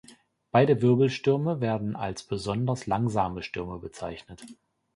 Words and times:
Beide 0.49 0.81
Wirbelstürme 0.81 1.61
werden 1.61 1.95
als 1.95 2.23
besonders 2.23 2.87
langsame 2.87 3.43
Stürme 3.43 3.77
bezeichnet. 3.77 4.43